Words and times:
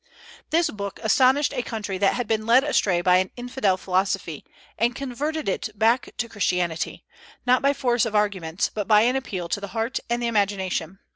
This 0.49 0.71
book 0.71 0.99
astonished 1.03 1.53
a 1.53 1.61
country 1.61 1.99
that 1.99 2.15
had 2.15 2.27
been 2.27 2.47
led 2.47 2.63
astray 2.63 3.01
by 3.01 3.17
an 3.17 3.29
infidel 3.37 3.77
philosophy, 3.77 4.43
and 4.75 4.95
converted 4.95 5.47
it 5.47 5.69
back 5.77 6.09
to 6.17 6.27
Christianity, 6.27 7.05
not 7.45 7.61
by 7.61 7.71
force 7.73 8.03
of 8.07 8.15
arguments, 8.15 8.71
but 8.73 8.87
by 8.87 9.01
an 9.01 9.15
appeal 9.15 9.47
to 9.49 9.61
the 9.61 9.67
heart 9.77 9.99
and 10.09 10.19
the 10.19 10.25
imagination. 10.27 10.97